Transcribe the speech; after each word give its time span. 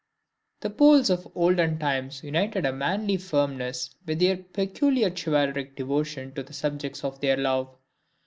The 0.61 0.71
Poles 0.71 1.11
of 1.11 1.31
olden 1.35 1.77
times 1.77 2.23
united 2.23 2.65
a 2.65 2.73
manly 2.73 3.17
firmness 3.17 3.93
with 4.03 4.17
this 4.17 4.39
peculiar 4.51 5.11
chivalric 5.15 5.75
devotion 5.75 6.33
to 6.33 6.41
the 6.41 6.59
objects 6.65 7.03
of 7.03 7.19
their 7.21 7.37
love. 7.37 7.69